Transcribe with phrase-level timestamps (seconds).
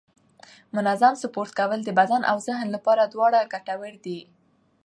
[0.75, 4.19] منظم سپورت کول د بدن او ذهن لپاره دواړه ګټور دي